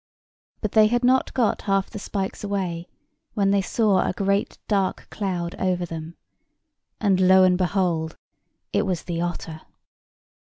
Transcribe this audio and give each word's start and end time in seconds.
But 0.61 0.71
they 0.71 0.87
had 0.87 1.03
not 1.03 1.31
got 1.35 1.61
half 1.69 1.91
the 1.91 1.99
spikes 1.99 2.43
away 2.43 2.87
when 3.35 3.51
they 3.51 3.61
saw 3.61 3.99
a 3.99 4.13
great 4.13 4.57
dark 4.67 5.05
cloud 5.11 5.53
over 5.59 5.85
them: 5.85 6.15
and 6.99 7.19
lo, 7.19 7.43
and 7.43 7.55
behold, 7.55 8.17
it 8.73 8.87
was 8.87 9.03
the 9.03 9.21
otter. 9.21 9.61